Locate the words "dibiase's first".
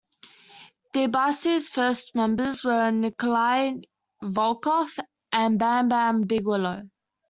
0.95-2.15